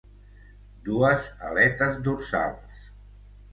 Dues 0.87 1.27
aletes 1.51 2.01
dorsals. 2.09 2.91